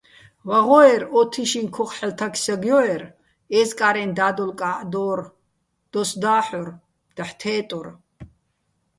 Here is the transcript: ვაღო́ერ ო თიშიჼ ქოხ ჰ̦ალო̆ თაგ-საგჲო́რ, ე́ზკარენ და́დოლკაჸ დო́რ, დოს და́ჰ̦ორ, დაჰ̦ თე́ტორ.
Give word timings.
ვაღო́ერ 0.47 1.01
ო 1.17 1.21
თიშიჼ 1.31 1.61
ქოხ 1.75 1.91
ჰ̦ალო̆ 1.97 2.17
თაგ-საგჲო́რ, 2.19 3.01
ე́ზკარენ 3.59 4.11
და́დოლკაჸ 4.17 4.79
დო́რ, 4.91 5.19
დოს 5.91 6.11
და́ჰ̦ორ, 6.21 6.67
დაჰ̦ 7.15 7.33
თე́ტორ. 7.39 7.87